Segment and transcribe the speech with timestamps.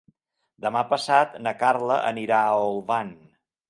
[0.65, 3.19] Demà passat na Carla anirà a Olvan.